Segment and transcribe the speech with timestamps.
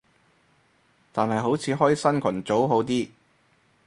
[1.13, 3.09] 但係好似開新群組好啲